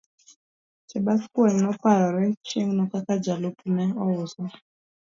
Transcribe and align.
Chebaskwony 0.89 1.57
noparore 1.63 2.25
chieng' 2.47 2.73
no 2.77 2.83
kaka 2.91 3.13
jalupne 3.25 3.83
ouse. 4.07 4.43